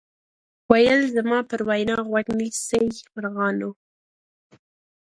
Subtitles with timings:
[0.69, 3.69] ویل زما پر وینا غوږ نیسۍ مرغانو